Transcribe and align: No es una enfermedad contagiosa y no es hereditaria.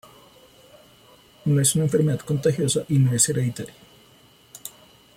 No 1.45 1.61
es 1.61 1.75
una 1.75 1.83
enfermedad 1.83 2.21
contagiosa 2.21 2.83
y 2.89 2.97
no 2.97 3.13
es 3.13 3.29
hereditaria. 3.29 3.75